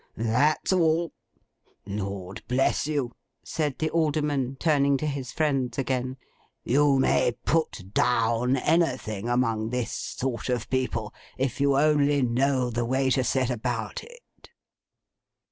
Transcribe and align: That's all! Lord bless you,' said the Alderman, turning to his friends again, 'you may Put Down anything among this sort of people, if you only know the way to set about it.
That's 0.17 0.73
all! 0.73 1.11
Lord 1.85 2.41
bless 2.47 2.87
you,' 2.87 3.11
said 3.43 3.77
the 3.77 3.91
Alderman, 3.91 4.55
turning 4.59 4.97
to 4.97 5.05
his 5.05 5.31
friends 5.31 5.77
again, 5.77 6.17
'you 6.63 6.97
may 6.97 7.33
Put 7.45 7.93
Down 7.93 8.57
anything 8.57 9.29
among 9.29 9.69
this 9.69 9.91
sort 9.91 10.49
of 10.49 10.71
people, 10.71 11.13
if 11.37 11.61
you 11.61 11.77
only 11.77 12.23
know 12.23 12.71
the 12.71 12.83
way 12.83 13.11
to 13.11 13.23
set 13.23 13.51
about 13.51 14.03
it. 14.03 14.49